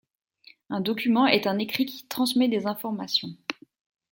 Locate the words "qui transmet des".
1.85-2.65